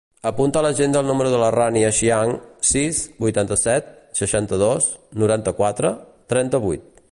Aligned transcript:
Apunta 0.27 0.59
a 0.59 0.61
l'agenda 0.65 1.01
el 1.03 1.09
número 1.11 1.33
de 1.33 1.41
la 1.43 1.49
Rània 1.55 1.91
Xiang: 1.97 2.33
sis, 2.71 3.03
vuitanta-set, 3.25 3.93
seixanta-dos, 4.21 4.91
noranta-quatre, 5.25 5.93
trenta-vuit. 6.35 7.01